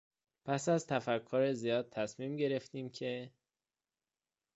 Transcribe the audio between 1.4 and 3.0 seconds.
زیاد تصمیم گرفتیم